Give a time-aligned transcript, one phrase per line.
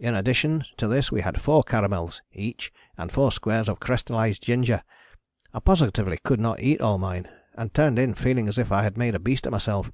[0.00, 4.82] In addition to this we had four caramels each and four squares of crystallized ginger.
[5.54, 8.98] I positively could not eat all mine, and turned in feeling as if I had
[8.98, 9.92] made a beast of myself.